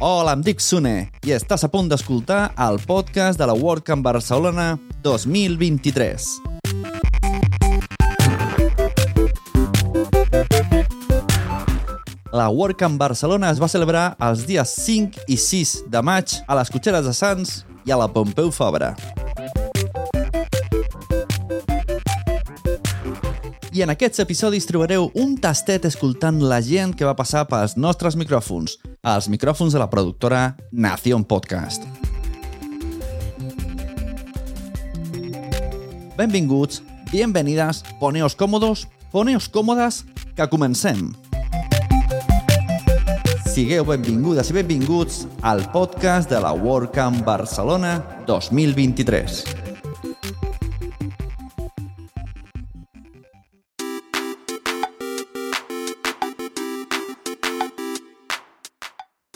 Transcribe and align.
Hola, 0.00 0.36
em 0.36 0.44
dic 0.46 0.60
Sune 0.62 1.08
i 1.26 1.32
estàs 1.34 1.64
a 1.66 1.68
punt 1.72 1.88
d'escoltar 1.90 2.52
el 2.62 2.76
podcast 2.86 3.34
de 3.40 3.46
la 3.50 3.54
WordCamp 3.58 4.04
Barcelona 4.06 4.76
2023. 5.02 6.26
La 12.30 12.46
WordCamp 12.46 12.94
Barcelona 12.94 13.50
es 13.50 13.58
va 13.58 13.66
celebrar 13.66 14.12
els 14.22 14.46
dies 14.46 14.76
5 14.86 15.26
i 15.26 15.34
6 15.34 15.72
de 15.90 16.02
maig 16.06 16.36
a 16.46 16.54
les 16.60 16.70
Cotxeres 16.70 17.02
de 17.02 17.16
Sants 17.18 17.64
i 17.82 17.90
a 17.90 17.98
la 17.98 18.06
Pompeu 18.06 18.52
Fabra. 18.54 18.92
I 23.74 23.82
en 23.82 23.90
aquests 23.92 24.22
episodis 24.22 24.64
trobareu 24.70 25.10
un 25.18 25.34
tastet 25.42 25.90
escoltant 25.90 26.38
la 26.38 26.62
gent 26.62 26.94
que 26.94 27.06
va 27.06 27.18
passar 27.18 27.44
pels 27.50 27.74
nostres 27.74 28.14
micròfons, 28.18 28.78
els 29.02 29.28
micròfons 29.30 29.72
de 29.72 29.78
la 29.78 29.88
productora 29.90 30.56
Nación 30.72 31.24
Podcast. 31.24 31.84
Benvinguts, 36.16 36.82
bienvenidas, 37.12 37.84
poneos 38.00 38.34
còmodos, 38.34 38.88
poneos 39.12 39.48
còmodes, 39.48 40.04
que 40.34 40.48
comencem. 40.50 41.12
Sigueu 43.46 43.86
benvingudes 43.86 44.50
i 44.50 44.58
benvinguts 44.58 45.24
al 45.42 45.64
podcast 45.72 46.30
de 46.30 46.42
la 46.42 46.52
WordCamp 46.54 47.24
Barcelona 47.26 47.98
2023. 48.26 49.57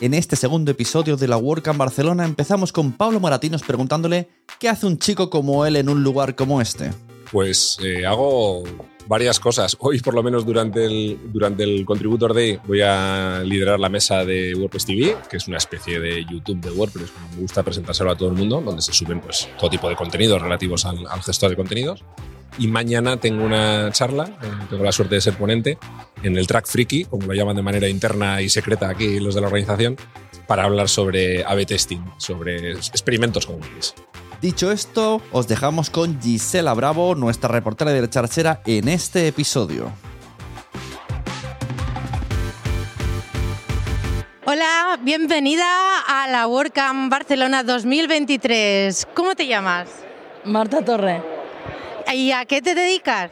En 0.02 0.14
este 0.14 0.34
segundo 0.34 0.72
episodio 0.72 1.16
de 1.16 1.28
la 1.28 1.36
WordCamp 1.36 1.78
Barcelona 1.78 2.24
empezamos 2.24 2.72
con 2.72 2.90
Pablo 2.90 3.20
Moratinos 3.20 3.62
preguntándole 3.62 4.28
qué 4.58 4.68
hace 4.68 4.84
un 4.84 4.98
chico 4.98 5.30
como 5.30 5.64
él 5.64 5.76
en 5.76 5.88
un 5.88 6.02
lugar 6.02 6.34
como 6.34 6.60
este. 6.60 6.90
Pues 7.30 7.78
eh, 7.80 8.04
hago 8.04 8.64
varias 9.06 9.38
cosas. 9.38 9.76
Hoy, 9.78 10.00
por 10.00 10.14
lo 10.14 10.24
menos 10.24 10.44
durante 10.44 10.86
el, 10.86 11.20
durante 11.32 11.62
el 11.62 11.84
Contributor 11.84 12.34
Day, 12.34 12.58
voy 12.66 12.80
a 12.80 13.44
liderar 13.44 13.78
la 13.78 13.88
mesa 13.88 14.24
de 14.24 14.56
WordPress 14.56 14.86
TV, 14.86 15.16
que 15.30 15.36
es 15.36 15.46
una 15.46 15.58
especie 15.58 16.00
de 16.00 16.24
YouTube 16.24 16.60
de 16.60 16.72
WordPress, 16.72 17.12
como 17.12 17.28
me 17.28 17.42
gusta 17.42 17.62
presentárselo 17.62 18.10
a 18.10 18.16
todo 18.16 18.30
el 18.30 18.34
mundo, 18.34 18.60
donde 18.60 18.82
se 18.82 18.92
suben 18.92 19.20
pues, 19.20 19.48
todo 19.56 19.70
tipo 19.70 19.88
de 19.88 19.94
contenidos 19.94 20.42
relativos 20.42 20.84
al, 20.84 21.06
al 21.06 21.22
gestor 21.22 21.50
de 21.50 21.54
contenidos. 21.54 22.02
Y 22.58 22.68
mañana 22.68 23.16
tengo 23.16 23.44
una 23.44 23.90
charla, 23.92 24.24
eh, 24.42 24.50
tengo 24.68 24.84
la 24.84 24.92
suerte 24.92 25.14
de 25.14 25.20
ser 25.20 25.34
ponente, 25.34 25.78
en 26.22 26.36
el 26.36 26.46
Track 26.46 26.66
Freaky, 26.66 27.06
como 27.06 27.26
lo 27.26 27.34
llaman 27.34 27.56
de 27.56 27.62
manera 27.62 27.88
interna 27.88 28.42
y 28.42 28.48
secreta 28.48 28.88
aquí 28.88 29.20
los 29.20 29.34
de 29.34 29.40
la 29.40 29.46
organización, 29.46 29.96
para 30.46 30.64
hablar 30.64 30.88
sobre 30.88 31.44
A-B 31.44 31.64
testing, 31.64 32.00
sobre 32.18 32.72
experimentos 32.72 33.46
con 33.46 33.56
WordPress. 33.56 33.94
Dicho 34.42 34.72
esto, 34.72 35.22
os 35.30 35.48
dejamos 35.48 35.88
con 35.88 36.20
Gisela 36.20 36.74
Bravo, 36.74 37.14
nuestra 37.14 37.48
reportera 37.48 37.92
de 37.92 38.02
la 38.02 38.10
charchera, 38.10 38.60
en 38.66 38.88
este 38.88 39.28
episodio. 39.28 39.92
Hola, 44.44 44.98
bienvenida 45.02 45.64
a 46.06 46.28
la 46.28 46.48
WordCamp 46.48 47.10
Barcelona 47.10 47.62
2023. 47.62 49.06
¿Cómo 49.14 49.34
te 49.36 49.46
llamas? 49.46 49.88
Marta 50.44 50.84
Torre. 50.84 51.31
¿Y 52.14 52.32
a 52.32 52.44
qué 52.44 52.60
te 52.60 52.74
dedicas? 52.74 53.30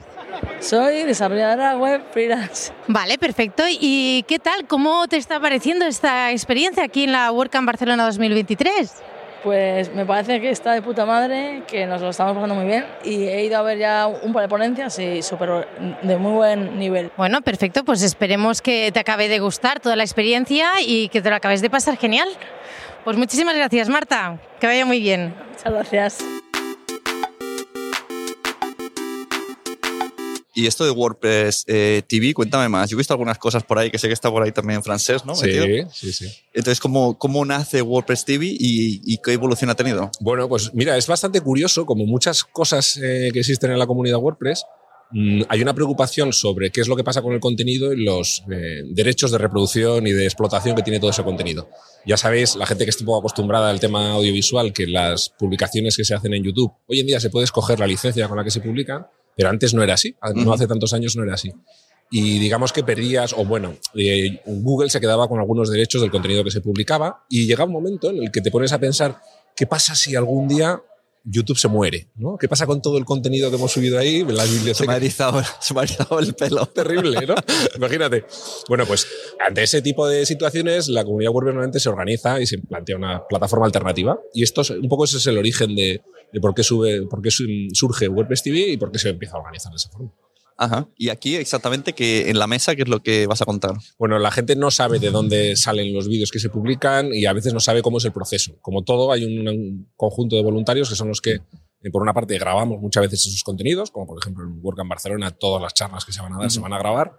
Soy 0.61 1.05
desarrolladora 1.05 1.77
web 1.77 2.03
freelance. 2.13 2.73
Vale, 2.87 3.19
perfecto. 3.19 3.65
¿Y 3.69 4.25
qué 4.29 4.39
tal? 4.39 4.67
¿Cómo 4.67 5.07
te 5.09 5.17
está 5.17 5.41
pareciendo 5.41 5.87
esta 5.87 6.31
experiencia 6.31 6.85
aquí 6.85 7.05
en 7.05 7.13
la 7.13 7.31
WordCamp 7.33 7.67
Barcelona 7.67 8.05
2023? 8.05 9.03
Pues 9.43 9.95
me 9.95 10.05
parece 10.05 10.41
que 10.41 10.51
está 10.51 10.73
de 10.73 10.83
puta 10.83 11.07
madre, 11.07 11.63
que 11.67 11.87
nos 11.87 12.03
lo 12.03 12.11
estamos 12.11 12.35
pasando 12.35 12.55
muy 12.55 12.67
bien 12.67 12.85
y 13.05 13.25
he 13.25 13.43
ido 13.45 13.57
a 13.57 13.63
ver 13.63 13.79
ya 13.79 14.07
un 14.07 14.35
par 14.35 14.43
de 14.43 14.49
ponencias 14.49 14.99
y 14.99 15.23
súper 15.23 15.67
de 16.03 16.17
muy 16.19 16.33
buen 16.33 16.79
nivel. 16.79 17.11
Bueno, 17.17 17.41
perfecto, 17.41 17.83
pues 17.83 18.03
esperemos 18.03 18.61
que 18.61 18.93
te 18.93 19.01
acabe 19.01 19.29
de 19.29 19.39
gustar 19.39 19.81
toda 19.81 19.97
la 19.97 20.03
experiencia 20.03 20.73
y 20.87 21.09
que 21.09 21.23
te 21.23 21.31
lo 21.31 21.37
acabes 21.37 21.63
de 21.63 21.71
pasar 21.71 21.97
genial. 21.97 22.29
Pues 23.05 23.17
muchísimas 23.17 23.57
gracias, 23.57 23.89
Marta. 23.89 24.37
Que 24.61 24.67
vaya 24.67 24.85
muy 24.85 25.01
bien. 25.01 25.35
Muchas 25.53 25.73
gracias. 25.73 26.40
Y 30.55 30.67
esto 30.67 30.85
de 30.85 30.91
WordPress 30.91 31.65
eh, 31.69 32.03
TV, 32.09 32.35
cuéntame 32.35 32.69
más. 32.69 32.91
Yo 32.91 32.97
he 32.97 32.99
visto 32.99 33.15
algunas 33.15 33.39
cosas 33.39 33.63
por 33.63 33.79
ahí, 33.79 33.91
que 33.91 33.99
sé 33.99 34.09
que 34.09 34.15
está 34.15 34.31
por 34.31 34.43
ahí 34.43 34.51
también 34.51 34.79
en 34.79 34.83
francés, 34.83 35.25
¿no? 35.25 35.35
Sí, 35.35 35.47
Metido. 35.47 35.89
sí, 35.93 36.13
sí. 36.13 36.27
Entonces, 36.53 36.81
¿cómo, 36.81 37.17
¿cómo 37.19 37.45
nace 37.45 37.83
WordPress 37.83 38.25
TV 38.25 38.47
y, 38.47 39.01
y 39.05 39.19
qué 39.19 39.33
evolución 39.33 39.71
ha 39.71 39.77
tenido? 39.77 40.11
Bueno, 40.21 40.49
pues 40.49 40.75
mira, 40.75 40.97
es 40.97 41.07
bastante 41.07 41.41
curioso, 41.41 41.87
como 41.87 42.05
muchas 42.05 42.43
cosas 42.43 42.97
eh, 42.97 43.31
que 43.33 43.39
existen 43.41 43.71
en 43.71 43.79
la 43.79 43.87
comunidad 43.87 44.19
WordPress, 44.19 44.65
mm, 45.13 45.43
hay 45.49 45.63
una 45.63 45.75
preocupación 45.75 46.33
sobre 46.33 46.71
qué 46.71 46.81
es 46.81 46.89
lo 46.89 46.97
que 46.97 47.05
pasa 47.05 47.23
con 47.23 47.33
el 47.33 47.41
contenido 47.41 47.93
y 47.93 48.03
los 48.05 48.43
eh, 48.51 48.83
derechos 48.91 49.31
de 49.31 49.39
reproducción 49.39 50.07
y 50.07 50.13
de 50.13 50.25
explotación 50.25 50.75
que 50.75 50.83
tiene 50.83 50.99
todo 50.99 51.11
ese 51.11 51.23
contenido. 51.23 51.69
Ya 52.07 52.17
sabéis, 52.17 52.57
la 52.57 52.67
gente 52.67 52.85
que 52.85 52.91
está 52.91 53.03
un 53.03 53.07
poco 53.07 53.21
acostumbrada 53.21 53.71
al 53.71 53.79
tema 53.79 54.13
audiovisual, 54.13 54.73
que 54.73 54.87
las 54.87 55.29
publicaciones 55.29 55.97
que 55.97 56.05
se 56.05 56.15
hacen 56.15 56.35
en 56.35 56.43
YouTube, 56.43 56.73
hoy 56.89 57.01
en 57.01 57.07
día 57.07 57.21
se 57.21 57.31
puede 57.31 57.45
escoger 57.45 57.79
la 57.79 57.87
licencia 57.87 58.27
con 58.27 58.37
la 58.37 58.43
que 58.43 58.51
se 58.51 58.61
publican, 58.61 59.07
pero 59.37 59.49
antes 59.49 59.75
no 59.75 59.83
era 59.83 59.95
así, 59.95 60.17
no 60.35 60.53
hace 60.53 60.67
tantos 60.67 60.93
años 60.93 61.17
no 61.17 61.23
era 61.23 61.35
así. 61.35 61.53
Y 62.11 62.41
digamos 62.41 62.73
que 62.73 62.83
perdías, 62.83 63.33
o 63.33 63.45
bueno, 63.45 63.77
eh, 63.95 64.41
Google 64.45 64.91
se 64.91 65.01
quedaba 65.01 65.29
con 65.29 65.39
algunos 65.39 65.71
derechos 65.71 66.01
del 66.03 66.11
contenido 66.11 66.43
que 66.43 66.51
se 66.51 66.61
publicaba 66.61 67.25
y 67.29 67.47
llega 67.47 67.65
un 67.65 67.73
momento 67.73 68.11
en 68.11 68.25
el 68.25 68.33
que 68.33 68.41
te 68.41 68.51
pones 68.51 68.73
a 68.73 68.81
pensar, 68.81 69.21
¿qué 69.55 69.67
pasa 69.67 69.95
si 69.95 70.17
algún 70.17 70.49
día 70.49 70.83
YouTube 71.25 71.59
se 71.59 71.69
muere? 71.69 72.11
¿no? 72.17 72.37
¿Qué 72.39 72.49
pasa 72.49 72.67
con 72.67 72.81
todo 72.83 72.97
el 72.99 73.05
contenido 73.05 73.51
que 73.51 73.57
hemos 73.57 73.73
subido 73.73 73.99
ahí? 73.99 74.25
Las 74.25 74.29
Se 74.29 74.35
me, 74.35 74.41
ha 74.43 74.45
bibliotecas. 74.59 74.97
erizado, 74.97 75.43
se 75.61 75.75
me 75.75 75.81
ha 75.81 75.83
erizado 75.85 76.19
el 76.19 76.35
pelo. 76.35 76.67
Terrible, 76.75 77.27
¿no? 77.27 77.35
Imagínate. 77.77 78.25
Bueno, 78.69 78.87
pues 78.87 79.07
ante 79.47 79.63
ese 79.63 79.83
tipo 79.83 80.09
de 80.09 80.25
situaciones, 80.27 80.89
la 80.89 81.05
comunidad 81.05 81.33
WordPress 81.33 81.55
normalmente 81.55 81.81
se 81.81 81.89
organiza 81.89 82.41
y 82.41 82.47
se 82.47 82.59
plantea 82.59 82.97
una 82.97 83.27
plataforma 83.29 83.67
alternativa. 83.67 84.19
Y 84.33 84.43
esto 84.43 84.63
es, 84.63 84.71
un 84.71 84.89
poco 84.89 85.05
ese 85.05 85.19
es 85.19 85.27
el 85.27 85.39
origen 85.39 85.75
de, 85.75 86.03
de 86.33 86.41
por 86.41 86.55
qué, 86.55 86.63
sube, 86.63 87.03
por 87.07 87.21
qué 87.23 87.31
su- 87.31 87.47
surge 87.73 88.09
WordPress 88.09 88.43
TV 88.43 88.59
y 88.71 88.77
por 88.77 88.91
qué 88.91 88.99
se 88.99 89.11
empieza 89.11 89.37
a 89.37 89.41
organizar 89.41 89.71
de 89.73 89.77
esa 89.77 89.91
forma. 89.91 90.13
Ajá. 90.63 90.87
Y 90.95 91.09
aquí 91.09 91.37
exactamente 91.37 91.95
que 91.95 92.29
en 92.29 92.39
la 92.39 92.47
mesa, 92.47 92.77
¿qué 92.77 92.83
es 92.83 92.89
lo 92.89 93.03
que 93.03 93.27
vas 93.27 93.41
a 93.41 93.47
contar? 93.47 93.73
Bueno, 93.99 94.19
la 94.19 94.31
gente 94.31 94.57
no 94.57 94.71
sabe 94.71 94.99
de 94.99 95.11
dónde 95.11 95.57
salen 95.57 95.95
los 95.95 96.07
vídeos 96.07 96.31
que 96.31 96.39
se 96.39 96.51
publican 96.51 97.15
y 97.15 97.25
a 97.25 97.33
veces 97.33 97.55
no 97.55 97.61
sabe 97.61 97.81
cómo 97.81 97.97
es 97.97 98.05
el 98.05 98.13
proceso. 98.13 98.59
Como 98.61 98.85
todo, 98.85 99.11
hay 99.11 99.25
un, 99.25 99.49
un 99.49 99.93
conjunto 99.97 100.37
de 100.37 100.43
voluntarios 100.43 100.91
que 100.91 100.97
son 100.97 101.09
los 101.09 101.23
que, 101.23 101.33
eh, 101.33 101.91
por 101.91 102.03
una 102.03 102.13
parte, 102.13 102.39
grabamos 102.39 102.79
muchas 102.79 103.03
veces 103.05 103.25
esos 103.27 103.43
contenidos, 103.43 103.91
como 103.91 104.07
por 104.07 104.19
ejemplo 104.21 104.45
en 104.45 104.61
WordCamp 104.63 104.91
Barcelona, 104.91 105.31
todas 105.31 105.63
las 105.63 105.73
charlas 105.73 106.05
que 106.05 106.13
se 106.13 106.21
van 106.21 106.35
a 106.35 106.39
dar 106.39 106.51
se 106.51 106.61
van 106.61 106.75
a 106.75 106.79
grabar. 106.79 107.13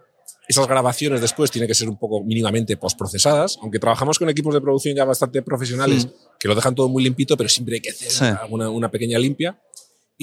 Esas 0.48 0.68
grabaciones 0.68 1.20
después 1.20 1.50
tienen 1.50 1.66
que 1.66 1.74
ser 1.74 1.88
un 1.88 1.98
poco 1.98 2.22
mínimamente 2.22 2.76
postprocesadas, 2.76 3.58
aunque 3.60 3.80
trabajamos 3.80 4.18
con 4.20 4.28
equipos 4.28 4.54
de 4.54 4.60
producción 4.60 4.94
ya 4.94 5.04
bastante 5.04 5.42
profesionales 5.42 6.08
que 6.38 6.46
lo 6.46 6.54
dejan 6.54 6.74
todo 6.76 6.88
muy 6.88 7.02
limpito, 7.02 7.36
pero 7.36 7.48
siempre 7.48 7.76
hay 7.76 7.80
que 7.80 7.90
hacer 7.90 8.10
Sí. 8.10 8.24
una 8.50 8.88
pequeña 8.90 9.18
limpia 9.18 9.60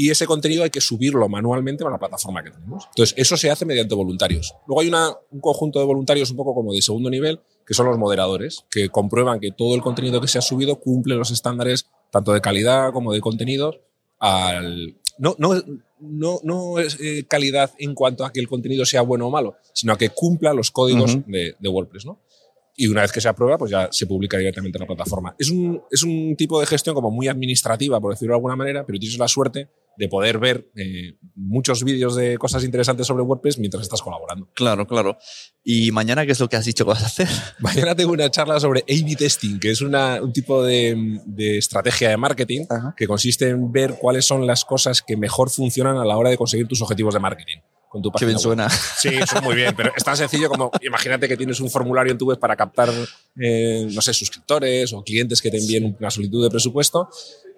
y 0.05 0.09
ese 0.11 0.25
contenido 0.25 0.63
hay 0.63 0.69
que 0.69 0.81
subirlo 0.81 1.27
manualmente 1.27 1.83
a 1.85 1.89
la 1.89 1.97
plataforma 1.97 2.43
que 2.43 2.51
tenemos. 2.51 2.85
Entonces, 2.89 3.13
eso 3.17 3.35
se 3.37 3.49
hace 3.51 3.65
mediante 3.65 3.95
voluntarios. 3.95 4.53
Luego 4.67 4.81
hay 4.81 4.87
una- 4.87 5.13
un 5.31 5.39
conjunto 5.41 5.79
de 5.79 5.85
voluntarios 5.85 6.31
un 6.31 6.37
poco 6.37 6.53
como 6.53 6.73
de 6.73 6.81
segundo 6.81 7.09
nivel, 7.09 7.39
que 7.65 7.73
son 7.73 7.85
los 7.87 7.97
moderadores, 7.97 8.65
que 8.71 8.89
comprueban 8.89 9.39
que 9.39 9.51
todo 9.51 9.75
el 9.75 9.81
contenido 9.81 10.21
que 10.21 10.27
se 10.27 10.37
ha 10.37 10.41
subido 10.41 10.79
cumple 10.79 11.15
los 11.15 11.31
estándares 11.31 11.89
tanto 12.11 12.31
de 12.33 12.41
calidad 12.41 12.91
como 12.93 13.11
de 13.13 13.19
contenidos. 13.21 13.79
Al, 14.19 14.97
no, 15.17 15.35
no, 15.37 15.53
no, 15.99 16.39
no 16.43 16.79
es 16.79 16.97
eh, 17.01 17.25
calidad 17.27 17.71
en 17.77 17.93
cuanto 17.93 18.25
a 18.25 18.31
que 18.31 18.39
el 18.39 18.47
contenido 18.47 18.85
sea 18.85 19.01
bueno 19.01 19.27
o 19.27 19.29
malo, 19.31 19.55
sino 19.73 19.93
a 19.93 19.97
que 19.97 20.09
cumpla 20.09 20.53
los 20.53 20.71
códigos 20.71 21.17
de, 21.27 21.55
de 21.59 21.69
WordPress. 21.69 22.05
¿no? 22.05 22.19
Y 22.79 22.87
una 22.87 23.01
vez 23.01 23.11
que 23.11 23.19
se 23.19 23.27
aprueba, 23.27 23.57
pues 23.57 23.71
ya 23.71 23.89
se 23.91 24.07
publica 24.07 24.37
directamente 24.37 24.77
en 24.77 24.79
la 24.79 24.87
plataforma. 24.87 25.35
Es 25.37 25.49
un, 25.49 25.81
es 25.91 26.01
un 26.01 26.33
tipo 26.37 26.61
de 26.61 26.65
gestión 26.65 26.95
como 26.95 27.11
muy 27.11 27.27
administrativa, 27.27 27.99
por 27.99 28.13
decirlo 28.13 28.31
de 28.31 28.37
alguna 28.37 28.55
manera, 28.55 28.85
pero 28.85 28.97
tienes 28.97 29.19
la 29.19 29.27
suerte 29.27 29.69
de 29.97 30.07
poder 30.07 30.39
ver 30.39 30.71
eh, 30.77 31.17
muchos 31.35 31.83
vídeos 31.83 32.15
de 32.15 32.37
cosas 32.37 32.63
interesantes 32.63 33.05
sobre 33.05 33.21
WordPress 33.23 33.59
mientras 33.59 33.83
estás 33.83 34.01
colaborando. 34.01 34.49
Claro, 34.53 34.87
claro. 34.87 35.17
¿Y 35.61 35.91
mañana 35.91 36.25
qué 36.25 36.31
es 36.31 36.39
lo 36.39 36.47
que 36.47 36.55
has 36.55 36.63
dicho 36.63 36.85
que 36.85 36.91
vas 36.91 37.03
a 37.03 37.07
hacer? 37.07 37.27
Mañana 37.59 37.93
tengo 37.93 38.13
una 38.13 38.31
charla 38.31 38.61
sobre 38.61 38.79
A-B 38.87 39.17
testing, 39.17 39.59
que 39.59 39.71
es 39.71 39.81
una, 39.81 40.21
un 40.23 40.31
tipo 40.31 40.63
de, 40.63 41.19
de 41.25 41.57
estrategia 41.57 42.09
de 42.11 42.15
marketing 42.15 42.65
Ajá. 42.69 42.93
que 42.95 43.07
consiste 43.07 43.49
en 43.49 43.73
ver 43.73 43.97
cuáles 43.99 44.23
son 44.23 44.47
las 44.47 44.63
cosas 44.63 45.01
que 45.01 45.17
mejor 45.17 45.49
funcionan 45.49 45.97
a 45.97 46.05
la 46.05 46.15
hora 46.15 46.29
de 46.29 46.37
conseguir 46.37 46.69
tus 46.69 46.81
objetivos 46.81 47.13
de 47.13 47.19
marketing. 47.19 47.57
Con 47.89 48.01
tu 48.01 48.11
Qué 48.11 48.25
bien 48.25 48.37
página 48.37 48.49
web. 48.49 48.69
suena. 48.69 48.69
Sí, 48.69 49.09
eso 49.09 49.37
es 49.37 49.41
muy 49.41 49.55
bien, 49.55 49.73
pero 49.75 49.91
es 49.95 50.03
tan 50.03 50.15
sencillo 50.15 50.47
como 50.47 50.71
imagínate 50.81 51.27
que 51.27 51.35
tienes 51.35 51.59
un 51.59 51.69
formulario 51.69 52.11
en 52.11 52.17
tu 52.17 52.27
web 52.27 52.39
para 52.39 52.55
captar, 52.55 52.89
eh, 53.39 53.87
no 53.91 54.01
sé, 54.01 54.13
suscriptores 54.13 54.93
o 54.93 55.03
clientes 55.03 55.41
que 55.41 55.49
te 55.49 55.57
envíen 55.57 55.97
una 55.99 56.11
solicitud 56.11 56.43
de 56.43 56.49
presupuesto. 56.49 57.09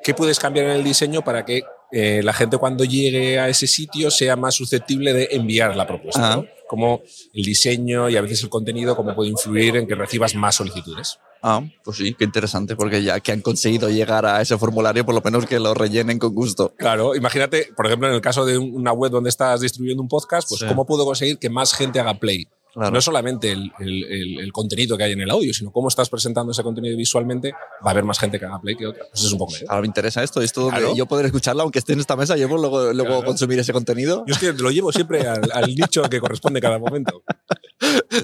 ¿Qué 0.03 0.13
puedes 0.13 0.39
cambiar 0.39 0.67
en 0.67 0.71
el 0.71 0.83
diseño 0.83 1.21
para 1.21 1.45
que 1.45 1.63
eh, 1.91 2.21
la 2.23 2.33
gente 2.33 2.57
cuando 2.57 2.85
llegue 2.85 3.39
a 3.39 3.49
ese 3.49 3.67
sitio 3.67 4.09
sea 4.09 4.35
más 4.35 4.55
susceptible 4.55 5.13
de 5.13 5.27
enviar 5.31 5.75
la 5.75 5.85
propuesta? 5.85 6.37
¿no? 6.37 6.45
cómo 6.71 7.01
el 7.33 7.43
diseño 7.43 8.09
y 8.09 8.15
a 8.15 8.21
veces 8.21 8.43
el 8.43 8.49
contenido 8.49 8.95
cómo 8.95 9.13
puede 9.13 9.29
influir 9.29 9.75
en 9.75 9.85
que 9.85 9.93
recibas 9.93 10.35
más 10.35 10.55
solicitudes. 10.55 11.19
Ah, 11.43 11.61
pues 11.83 11.97
sí, 11.97 12.13
qué 12.13 12.23
interesante, 12.25 12.75
porque 12.75 13.01
ya 13.03 13.19
que 13.19 13.31
han 13.31 13.41
conseguido 13.41 13.89
llegar 13.89 14.25
a 14.25 14.41
ese 14.41 14.57
formulario, 14.57 15.05
por 15.05 15.15
lo 15.15 15.21
menos 15.21 15.45
que 15.47 15.59
lo 15.59 15.73
rellenen 15.73 16.19
con 16.19 16.35
gusto. 16.35 16.73
Claro, 16.77 17.15
imagínate, 17.15 17.69
por 17.75 17.87
ejemplo, 17.87 18.07
en 18.07 18.13
el 18.13 18.21
caso 18.21 18.45
de 18.45 18.57
una 18.59 18.91
web 18.93 19.11
donde 19.11 19.29
estás 19.29 19.61
distribuyendo 19.61 20.03
un 20.03 20.09
podcast, 20.09 20.47
pues 20.47 20.59
Sí. 20.61 20.67
cómo 20.67 20.85
puedo 20.85 21.03
conseguir 21.05 21.39
que 21.39 21.49
más 21.49 21.73
gente 21.73 21.99
haga 21.99 22.13
play. 22.19 22.47
Claro. 22.73 22.91
No 22.91 23.01
solamente 23.01 23.51
el, 23.51 23.71
el- 23.79 24.03
el- 24.05 24.39
el 24.39 24.51
contenido 24.53 24.97
que 24.97 25.03
hay 25.03 25.11
en 25.11 25.21
el 25.21 25.29
audio, 25.29 25.53
sino 25.53 25.71
cómo 25.71 25.89
estás 25.89 26.09
presentando 26.09 26.51
ese 26.53 26.63
contenido 26.63 26.95
visualmente, 26.95 27.51
va 27.85 27.89
a 27.89 27.91
haber 27.91 28.03
más 28.05 28.17
gente 28.19 28.39
que 28.39 28.45
haga 28.45 28.59
play 28.61 28.75
que 28.77 28.87
otra. 28.87 29.05
Pues 29.11 29.25
es 29.25 29.31
un 29.31 29.37
poco. 29.39 29.53
Ahora 29.67 29.81
me 29.81 29.87
interesa 29.87 30.23
esto, 30.23 30.41
esto 30.41 30.69
Claro. 30.69 30.95
yo 30.95 31.05
poder 31.05 31.25
escucharlo, 31.25 31.63
aunque 31.63 31.79
esté 31.79 31.93
en 31.93 31.99
esta 31.99 32.15
mesa, 32.15 32.37
yo 32.37 32.47
puedo 32.47 32.61
luego, 32.61 32.93
luego 32.93 33.09
Claro. 33.09 33.25
consumir 33.25 33.59
ese 33.59 33.73
contenido. 33.73 34.23
Yo 34.25 34.33
es 34.33 34.39
que 34.39 34.53
lo 34.53 34.71
llevo 34.71 34.91
siempre 34.91 35.21
al, 35.27 35.51
al 35.53 35.75
nicho 35.75 36.01
que 36.03 36.19
corresponde 36.19 36.61
cada 36.61 36.79
momento. 36.79 37.23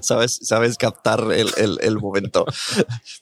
sabes, 0.01 0.39
sabes 0.43 0.77
captar 0.77 1.21
el, 1.33 1.49
el- 1.57 1.77
el 1.81 1.97
momento. 1.97 2.45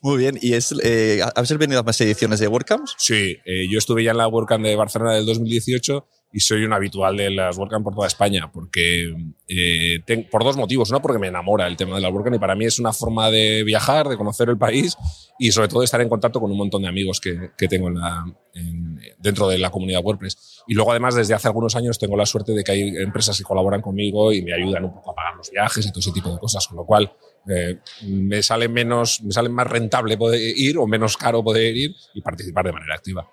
Muy 0.02 0.18
bien, 0.18 0.38
y 0.40 0.52
es, 0.54 0.74
eh, 0.82 1.22
¿habéis 1.34 1.56
venido 1.58 1.80
a 1.80 1.82
más 1.82 2.00
ediciones 2.00 2.40
de 2.40 2.48
WordCamps? 2.48 2.94
Sí, 2.98 3.36
eh, 3.44 3.66
yo 3.70 3.78
estuve 3.78 4.04
ya 4.04 4.12
en 4.12 4.18
la 4.18 4.28
WordCamp 4.28 4.64
de 4.64 4.76
Barcelona 4.76 5.14
del 5.14 5.26
2018 5.26 6.06
y 6.36 6.40
soy 6.40 6.64
un 6.64 6.72
habitual 6.74 7.16
de 7.16 7.30
las 7.30 7.56
WordCamp 7.56 7.82
por 7.82 7.94
toda 7.94 8.06
España, 8.06 8.50
porque 8.52 9.14
eh, 9.48 10.00
ten- 10.04 10.28
por 10.30 10.44
dos 10.44 10.58
motivos. 10.58 10.90
Uno, 10.90 11.00
porque 11.00 11.18
me 11.18 11.28
enamora 11.28 11.66
el 11.66 11.76
tema 11.78 11.94
de 11.96 12.02
la 12.02 12.10
WordCamp 12.10 12.36
y 12.36 12.38
para 12.38 12.54
mí 12.54 12.66
es 12.66 12.78
una 12.78 12.92
forma 12.92 13.30
de 13.30 13.62
viajar, 13.64 14.06
de 14.08 14.18
conocer 14.18 14.50
el 14.50 14.58
país 14.58 14.96
y 15.38 15.50
sobre 15.50 15.68
todo 15.68 15.80
de 15.80 15.86
estar 15.86 16.00
en 16.02 16.10
contacto 16.10 16.38
con 16.38 16.50
un 16.50 16.58
montón 16.58 16.82
de 16.82 16.88
amigos 16.88 17.20
que, 17.20 17.52
que 17.56 17.68
tengo 17.68 17.88
en 17.88 17.94
la, 18.00 18.24
en- 18.52 19.00
dentro 19.18 19.48
de 19.48 19.56
la 19.56 19.70
comunidad 19.70 20.02
WordPress. 20.04 20.62
Y 20.66 20.74
luego 20.74 20.90
además 20.90 21.14
desde 21.14 21.32
hace 21.32 21.48
algunos 21.48 21.74
años 21.74 21.98
tengo 21.98 22.18
la 22.18 22.26
suerte 22.26 22.52
de 22.52 22.62
que 22.62 22.72
hay 22.72 22.82
empresas 22.98 23.38
que 23.38 23.44
colaboran 23.44 23.80
conmigo 23.80 24.30
y 24.32 24.42
me 24.42 24.52
ayudan 24.52 24.84
un 24.84 24.92
poco 24.92 25.12
a 25.12 25.14
pagar 25.14 25.36
los 25.36 25.50
viajes 25.50 25.86
y 25.86 25.88
todo 25.90 26.00
ese 26.00 26.12
tipo 26.12 26.30
de 26.30 26.38
cosas, 26.38 26.66
con 26.66 26.76
lo 26.76 26.84
cual 26.84 27.10
eh, 27.48 27.78
me 28.06 28.42
sale 28.42 28.68
menos, 28.68 29.22
me 29.22 29.32
sale 29.32 29.48
más 29.48 29.66
rentable 29.68 30.18
poder 30.18 30.40
ir 30.54 30.76
o 30.76 30.86
menos 30.86 31.16
caro 31.16 31.42
poder 31.42 31.74
ir 31.74 31.94
y 32.12 32.20
participar 32.20 32.66
de 32.66 32.72
manera 32.72 32.94
activa. 32.94 33.26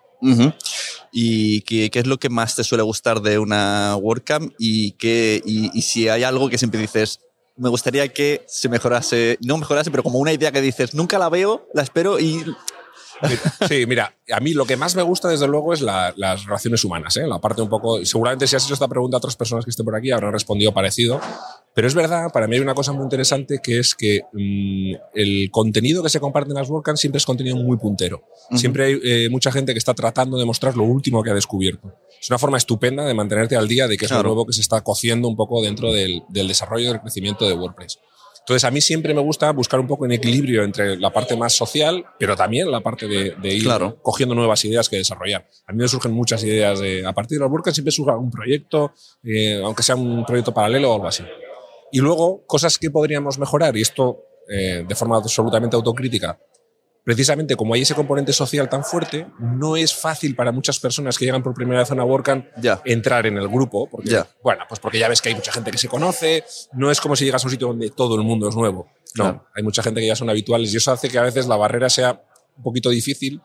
¿Y 1.12 1.62
qué, 1.62 1.90
qué 1.92 2.00
es 2.00 2.08
lo 2.08 2.18
que 2.18 2.30
más 2.30 2.56
te 2.56 2.64
suele 2.64 2.84
gustar 2.84 3.22
de 3.22 3.38
una 3.40 3.96
WordCamp? 3.98 4.54
Y, 4.58 4.94
qué, 4.94 5.42
y 5.46 5.82
si 5.82 6.10
hay 6.10 6.24
algo 6.24 6.50
que 6.50 6.58
siempre 6.58 6.80
dices, 6.80 7.20
me 7.56 7.70
gustaría 7.70 8.08
que 8.08 8.44
se 8.48 8.70
mejorase, 8.70 9.38
no 9.42 9.58
mejorase, 9.58 9.92
pero 9.92 10.04
como 10.04 10.20
una 10.20 10.34
idea 10.34 10.52
que 10.52 10.62
dices, 10.62 10.94
nunca 10.94 11.20
la 11.20 11.30
veo, 11.30 11.68
la 11.74 11.84
espero 11.84 12.20
y... 12.20 12.44
Sí, 13.68 13.86
mira, 13.88 14.16
a 14.32 14.40
mí 14.40 14.54
lo 14.54 14.66
que 14.66 14.78
más 14.78 14.96
me 14.96 15.02
gusta, 15.02 15.30
desde 15.30 15.48
luego, 15.48 15.74
es 15.74 15.82
la- 15.82 16.14
las 16.18 16.46
relaciones 16.46 16.84
humanas. 16.84 17.16
¿eh? 17.18 17.28
La 17.28 17.40
parte 17.40 17.62
un 17.62 17.70
poco. 17.70 18.04
Seguramente, 18.06 18.48
si 18.48 18.56
has 18.56 18.66
hecho 18.66 18.74
esta 18.74 18.88
pregunta 18.88 19.18
a 19.18 19.20
otras 19.20 19.36
personas 19.36 19.66
que 19.66 19.72
estén 19.72 19.86
por 19.86 19.96
aquí, 19.96 20.12
habrán 20.12 20.32
respondido 20.34 20.74
parecido. 20.74 21.20
Pero 21.76 21.88
es 21.88 21.96
verdad, 21.96 22.32
para 22.32 22.48
mí 22.48 22.56
hay 22.56 22.62
una 22.62 22.76
cosa 22.76 22.92
muy 22.94 23.04
interesante 23.04 23.60
que 23.64 23.80
es 23.80 23.96
que 23.96 24.22
mm, 24.32 24.94
el 25.16 25.50
contenido 25.52 26.04
que 26.04 26.10
se 26.10 26.20
comparte 26.20 26.52
en 26.52 26.56
las 26.58 26.70
WordCamp 26.70 26.98
siempre 26.98 27.18
es 27.18 27.26
contenido 27.26 27.56
muy 27.56 27.78
puntero. 27.78 28.24
Siempre 28.56 28.86
hay 28.86 29.00
eh, 29.04 29.30
mucha 29.32 29.52
gente 29.52 29.74
que 29.74 29.80
está 29.80 29.94
tratando 29.96 30.38
de 30.38 30.46
mostrar 30.46 30.78
lo 30.78 30.84
último 30.84 31.24
que 31.24 31.32
ha 31.32 31.34
descubierto. 31.34 31.92
Es 32.22 32.30
una 32.30 32.38
forma 32.38 32.58
estupenda 32.58 33.06
de 33.06 33.14
mantenerte 33.16 33.56
al 33.56 33.68
día 33.68 33.88
de 33.88 33.98
que 33.98 34.06
es 34.06 34.10
Claro. 34.12 34.24
lo 34.24 34.30
nuevo 34.30 34.46
que 34.46 34.54
se 34.54 34.62
está 34.62 34.82
cociendo 34.82 35.28
un 35.28 35.36
poco 35.36 35.62
dentro 35.64 35.92
del, 35.92 36.22
del 36.30 36.48
desarrollo 36.48 36.86
y 36.86 36.92
del 36.92 37.02
crecimiento 37.02 37.48
de 37.48 37.54
WordPress. 37.56 38.00
Entonces, 38.44 38.66
a 38.66 38.72
mí 38.72 38.82
siempre 38.82 39.14
me 39.14 39.22
gusta 39.22 39.50
buscar 39.52 39.80
un 39.80 39.88
poco 39.88 40.06
en 40.06 40.12
equilibrio 40.12 40.64
entre 40.64 40.98
la 40.98 41.12
parte 41.14 41.38
más 41.38 41.54
social, 41.54 42.04
pero 42.20 42.36
también 42.36 42.70
la 42.70 42.82
parte 42.82 43.08
de, 43.08 43.36
de 43.42 43.54
ir 43.54 43.64
Claro. 43.64 43.98
cogiendo 44.02 44.36
nuevas 44.36 44.64
ideas 44.66 44.90
que 44.90 44.98
desarrollar. 44.98 45.48
A 45.66 45.72
mí 45.72 45.78
me 45.80 45.88
surgen 45.88 46.12
muchas 46.12 46.44
ideas. 46.44 46.80
de- 46.82 47.06
a 47.06 47.14
partir 47.14 47.38
de 47.38 47.44
las 47.46 47.52
WordCamp 47.52 47.74
siempre 47.74 47.92
surge 47.94 48.12
algún 48.12 48.30
proyecto, 48.30 48.92
eh, 49.24 49.62
aunque 49.64 49.82
sea 49.82 49.96
un 49.96 50.26
proyecto 50.26 50.54
paralelo 50.54 50.92
o 50.92 50.96
algo 50.96 51.08
así. 51.08 51.24
Y 51.94 52.00
luego, 52.00 52.46
cosas 52.46 52.78
que 52.78 52.92
podríamos 52.92 53.38
mejorar, 53.40 53.78
y 53.78 53.82
esto 53.82 54.24
eh, 54.50 54.84
de 54.86 54.96
forma 54.96 55.16
absolutamente 55.16 55.76
autocrítica. 55.78 56.38
Precisamente 57.04 57.56
como 57.58 57.74
hay 57.74 57.82
ese 57.82 57.96
componente 57.96 58.32
social 58.32 58.70
tan 58.70 58.84
fuerte, 58.84 59.28
no 59.40 59.76
es 59.76 59.94
fácil 59.94 60.36
para 60.36 60.52
muchas 60.54 60.80
personas 60.80 61.18
que 61.18 61.26
llegan 61.26 61.44
por 61.44 61.54
primera 61.54 61.80
vez 61.80 61.92
a 61.92 61.94
una 61.96 62.06
WordCamp 62.06 62.46
entrar 62.86 63.26
en 63.26 63.38
el 63.38 63.48
grupo. 63.50 63.90
Porque, 63.90 64.10
Ya. 64.10 64.28
Bueno, 64.42 64.64
pues 64.70 64.80
porque 64.80 65.00
ya 65.00 65.10
ves 65.10 65.22
que 65.22 65.30
hay 65.30 65.36
mucha 65.36 65.52
gente 65.52 65.70
que 65.72 65.78
se 65.78 65.90
conoce, 65.90 66.46
no 66.74 66.90
es 66.92 67.02
como 67.02 67.16
si 67.16 67.26
llegas 67.26 67.44
a 67.44 67.48
un 67.48 67.52
sitio 67.52 67.68
donde 67.68 67.90
todo 67.90 68.16
el 68.16 68.22
mundo 68.24 68.48
es 68.48 68.56
nuevo. 68.56 68.88
No, 69.16 69.24
Claro. 69.26 69.48
hay 69.54 69.64
mucha 69.64 69.84
gente 69.84 70.00
que 70.00 70.08
ya 70.08 70.16
son 70.16 70.30
habituales 70.30 70.74
y 70.74 70.78
eso 70.78 70.92
hace 70.92 71.10
que 71.10 71.18
a 71.20 71.24
veces 71.24 71.46
la 71.48 71.56
barrera 71.58 71.90
sea 71.90 72.24
un 72.56 72.64
poquito 72.64 72.90
difícil 72.90 73.42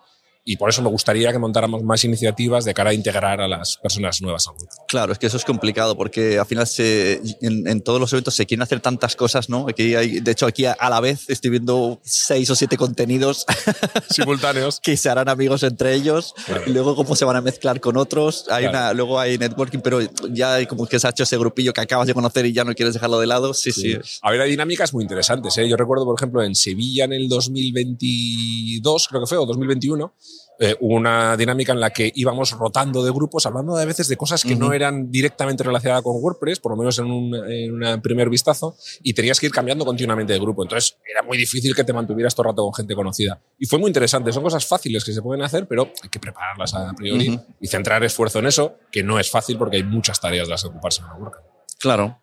y 0.50 0.56
por 0.56 0.70
eso 0.70 0.80
me 0.80 0.88
gustaría 0.88 1.30
que 1.30 1.38
montáramos 1.38 1.82
más 1.82 2.02
iniciativas 2.04 2.64
de 2.64 2.72
cara 2.72 2.90
a 2.90 2.94
integrar 2.94 3.40
a 3.40 3.46
las 3.48 3.76
personas 3.76 4.22
nuevas 4.22 4.48
al 4.48 4.54
grupo. 4.54 4.72
Claro, 4.88 5.12
es 5.12 5.18
que 5.18 5.26
eso 5.26 5.36
es 5.36 5.44
complicado 5.44 5.94
porque 5.96 6.38
al 6.38 6.46
final 6.46 6.66
se, 6.66 7.20
en, 7.42 7.66
en 7.68 7.80
todos 7.82 8.00
los 8.00 8.12
eventos 8.14 8.34
se 8.34 8.46
quieren 8.46 8.62
hacer 8.62 8.80
tantas 8.80 9.14
cosas, 9.14 9.48
¿no? 9.50 9.66
Aquí 9.68 9.94
hay, 9.94 10.20
de 10.20 10.30
hecho, 10.30 10.46
aquí 10.46 10.64
a, 10.64 10.72
a 10.72 10.88
la 10.88 11.00
vez 11.00 11.28
estoy 11.28 11.50
viendo 11.50 12.00
seis 12.02 12.48
o 12.48 12.54
siete 12.54 12.76
contenidos 12.78 13.44
Simultáneos. 14.10 14.80
que 14.80 14.96
se 14.96 15.10
harán 15.10 15.28
amigos 15.28 15.62
entre 15.62 15.94
ellos 15.94 16.34
Claro. 16.46 16.62
y 16.66 16.70
luego 16.72 16.96
cómo 16.96 17.14
se 17.14 17.24
van 17.24 17.36
a 17.36 17.40
mezclar 17.40 17.80
con 17.80 17.96
otros. 17.96 18.46
Hay 18.50 18.62
Claro. 18.64 18.78
una, 18.78 18.92
luego 18.94 19.20
hay 19.20 19.36
networking, 19.38 19.80
pero 19.80 20.00
ya 20.30 20.54
hay 20.54 20.66
como 20.66 20.86
que 20.86 20.98
se 20.98 21.06
ha 21.06 21.10
hecho 21.10 21.24
ese 21.24 21.36
grupillo 21.36 21.72
que 21.72 21.80
acabas 21.82 22.06
de 22.06 22.14
conocer 22.14 22.46
y 22.46 22.52
ya 22.52 22.64
no 22.64 22.74
quieres 22.74 22.94
dejarlo 22.94 23.20
de 23.20 23.26
lado. 23.26 23.52
Sí, 23.54 23.70
sí. 23.72 23.96
A 24.22 24.30
ver, 24.30 24.40
hay 24.40 24.50
dinámicas 24.50 24.94
muy 24.94 25.02
interesantes. 25.04 25.56
¿eh? 25.58 25.68
Yo 25.68 25.76
recuerdo, 25.76 26.04
por 26.06 26.14
ejemplo, 26.18 26.42
en 26.42 26.54
Sevilla 26.54 27.04
en 27.04 27.12
el 27.12 27.28
2022, 27.28 29.08
creo 29.08 29.20
que 29.22 29.26
fue, 29.26 29.38
o 29.38 29.46
2021, 29.46 30.12
eh, 30.60 30.76
una 30.80 31.36
dinámica 31.36 31.72
en 31.72 31.80
la 31.80 31.90
que 31.90 32.10
íbamos 32.14 32.50
rotando 32.52 33.04
de 33.04 33.12
grupos, 33.12 33.46
hablando 33.46 33.76
a 33.76 33.84
veces 33.84 34.08
de 34.08 34.16
cosas 34.16 34.42
que 34.42 34.56
no 34.56 34.72
eran 34.72 35.10
directamente 35.10 35.62
relacionadas 35.62 36.02
con 36.02 36.16
WordPress, 36.16 36.58
por 36.58 36.72
lo 36.72 36.78
menos 36.78 36.98
en 36.98 37.06
un, 37.06 37.34
en 37.34 38.00
primer 38.02 38.28
vistazo, 38.28 38.76
y 39.02 39.14
tenías 39.14 39.38
que 39.38 39.46
ir 39.46 39.52
cambiando 39.52 39.84
continuamente 39.84 40.32
de 40.32 40.38
grupo. 40.40 40.62
Entonces 40.62 40.96
era 41.08 41.22
muy 41.22 41.38
difícil 41.38 41.74
que 41.74 41.84
te 41.84 41.92
mantuvieras 41.92 42.34
todo 42.34 42.46
el 42.46 42.52
rato 42.52 42.64
con 42.64 42.74
gente 42.74 42.94
conocida. 42.94 43.40
Y 43.58 43.66
fue 43.66 43.78
muy 43.78 43.88
interesante. 43.88 44.32
Son 44.32 44.42
cosas 44.42 44.66
fáciles 44.66 45.04
que 45.04 45.12
se 45.12 45.22
pueden 45.22 45.44
hacer, 45.44 45.68
pero 45.68 45.92
hay 46.02 46.08
que 46.08 46.18
prepararlas 46.18 46.74
a 46.74 46.92
priori 46.92 47.38
y 47.60 47.66
centrar 47.68 48.02
esfuerzo 48.02 48.40
en 48.40 48.46
eso, 48.46 48.74
que 48.90 49.02
no 49.02 49.18
es 49.18 49.30
fácil 49.30 49.58
porque 49.58 49.76
hay 49.76 49.84
muchas 49.84 50.20
tareas 50.20 50.48
de 50.48 50.52
las 50.52 50.62
que 50.62 50.68
ocuparse 50.68 51.02
en 51.02 51.08
la 51.08 51.14
WordCamp. 51.14 51.47
Claro. 51.78 52.20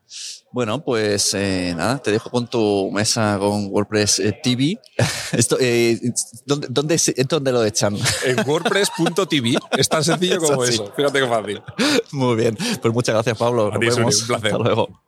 Bueno, 0.52 0.84
pues 0.84 1.34
eh, 1.34 1.74
nada, 1.76 1.98
te 1.98 2.12
dejo 2.12 2.30
con 2.30 2.48
tu 2.48 2.90
mesa 2.92 3.38
con 3.40 3.68
WordPress 3.68 4.20
eh, 4.20 4.40
TV. 4.42 4.80
Esto, 5.34 5.58
eh, 5.60 6.00
¿dónde, 6.46 6.68
dónde, 6.70 6.98
dónde 7.28 7.52
lo 7.52 7.64
echan? 7.64 7.98
en 8.26 8.48
wordpress.tv. 8.48 9.58
Es 9.78 9.90
tan 9.90 10.04
sencillo 10.04 10.40
como 10.40 10.64
Eso 10.64 10.72
sí. 10.72 10.74
eso. 10.76 10.94
Fíjate 10.96 11.20
qué 11.20 11.28
fácil. 11.28 11.62
Muy 12.12 12.36
bien. 12.36 12.58
Pues 12.82 12.94
muchas 12.94 13.16
gracias, 13.16 13.38
Pablo. 13.38 13.68
A 13.74 13.78
Nos 13.78 13.96
vemos. 13.96 14.22
un 14.22 14.28
placer. 14.28 14.52
Hasta 14.52 14.64
luego. 14.64 15.02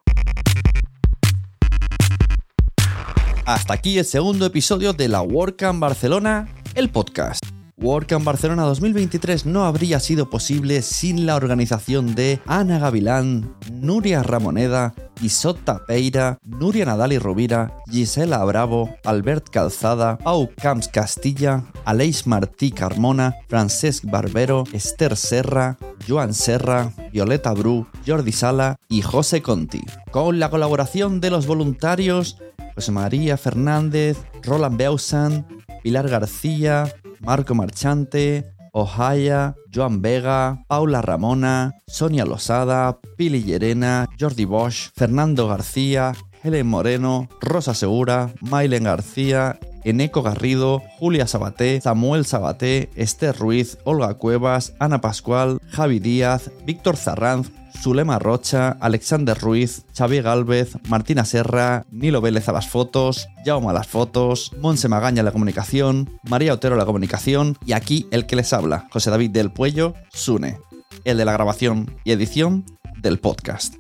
Hasta 3.45 3.73
aquí 3.73 3.97
el 3.97 4.03
segundo 4.03 4.45
episodio 4.45 4.91
de 4.91 5.07
la 5.07 5.21
WordCamp 5.21 5.79
Barcelona, 5.79 6.53
el 6.75 6.89
podcast. 6.89 7.46
WordCamp 7.79 8.25
Barcelona 8.25 8.63
2023 8.63 9.45
no 9.45 9.65
habría 9.65 9.99
sido 9.99 10.31
posible 10.31 10.81
sin 10.81 11.27
la 11.27 11.35
organización 11.35 12.15
de 12.15 12.39
Ana 12.47 12.79
Gavilán, 12.79 13.55
Nuria 13.71 14.23
Ramoneda, 14.23 14.95
Isota 15.21 15.85
Peira, 15.85 16.39
Nuria 16.43 16.85
Nadal 16.85 17.13
y 17.13 17.19
Rovira, 17.19 17.77
Gisela 17.91 18.43
Bravo, 18.45 18.95
Albert 19.05 19.49
Calzada, 19.49 20.17
Pau 20.17 20.49
Camps 20.55 20.87
Castilla, 20.87 21.65
Aleix 21.85 22.25
Martí 22.25 22.71
Carmona, 22.71 23.35
Francesc 23.47 24.05
Barbero, 24.05 24.63
Esther 24.73 25.15
Serra, 25.15 25.77
Joan 26.07 26.33
Serra, 26.33 26.91
Violeta 27.13 27.53
Bru, 27.53 27.85
Jordi 28.07 28.31
Sala 28.31 28.77
y 28.89 29.03
José 29.03 29.43
Conti. 29.43 29.81
Con 30.09 30.39
la 30.39 30.49
colaboración 30.49 31.21
de 31.21 31.29
los 31.29 31.45
voluntarios 31.45 32.37
José 32.73 32.91
María 32.91 33.37
Fernández, 33.37 34.17
Roland 34.43 34.77
Beausan, 34.77 35.47
Pilar 35.81 36.09
García, 36.09 36.91
Marco 37.27 37.53
Marchante, 37.53 38.53
Ohaya, 38.71 39.53
Joan 39.69 40.01
Vega, 40.01 40.63
Paula 40.69 41.01
Ramona, 41.01 41.73
Sonia 41.85 42.23
Losada, 42.23 42.99
Pili 43.17 43.43
Llerena, 43.43 44.07
Jordi 44.17 44.45
Bosch, 44.45 44.91
Fernando 44.95 45.45
García, 45.49 46.13
Helen 46.41 46.67
Moreno, 46.67 47.27
Rosa 47.41 47.73
Segura, 47.73 48.31
Mailen 48.39 48.85
García, 48.85 49.59
Eneco 49.83 50.23
Garrido, 50.23 50.81
Julia 50.99 51.27
Sabaté, 51.27 51.81
Samuel 51.81 52.25
Sabaté, 52.25 52.89
Esther 52.95 53.37
Ruiz, 53.37 53.77
Olga 53.83 54.13
Cuevas, 54.13 54.73
Ana 54.79 55.01
Pascual, 55.01 55.59
Javi 55.69 55.99
Díaz, 55.99 56.49
Víctor 56.65 56.95
Zarranz, 56.95 57.51
Zulema 57.81 58.19
Rocha, 58.19 58.77
Alexander 58.79 59.37
Ruiz, 59.37 59.85
Xavier 59.95 60.23
Galvez, 60.23 60.77
Martina 60.87 61.25
Serra, 61.25 61.85
Nilo 61.91 62.21
Vélez 62.21 62.49
a 62.49 62.51
las 62.51 62.67
fotos, 62.67 63.27
Jaume 63.45 63.69
a 63.69 63.73
las 63.73 63.87
fotos, 63.87 64.51
Monse 64.59 64.87
Magaña 64.87 65.21
a 65.21 65.25
la 65.25 65.31
comunicación, 65.31 66.09
María 66.23 66.53
Otero 66.53 66.75
a 66.75 66.77
la 66.77 66.85
comunicación 66.85 67.57
y 67.65 67.73
aquí 67.73 68.07
el 68.11 68.25
que 68.25 68.35
les 68.35 68.53
habla, 68.53 68.87
José 68.91 69.09
David 69.09 69.31
del 69.31 69.51
Puello, 69.51 69.93
Sune, 70.09 70.59
el 71.05 71.17
de 71.17 71.25
la 71.25 71.33
grabación 71.33 71.95
y 72.03 72.11
edición 72.11 72.65
del 73.01 73.19
podcast. 73.19 73.75